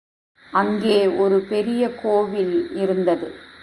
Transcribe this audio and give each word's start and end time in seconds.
அங்கே 0.53 1.07
ஒரு 1.07 1.39
பெரிய 1.49 1.83
கோவில் 2.01 2.75
இருந்தது. 2.75 3.27